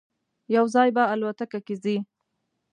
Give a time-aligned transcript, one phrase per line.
[0.55, 1.97] یو ځای به الوتکه کې ځی.